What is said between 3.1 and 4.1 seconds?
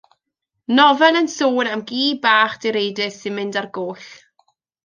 sy'n mynd ar goll.